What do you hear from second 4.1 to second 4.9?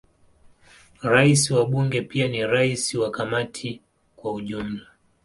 kwa ujumla.